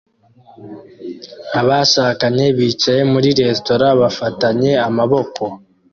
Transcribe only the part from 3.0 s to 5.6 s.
muri resitora bafatanye amaboko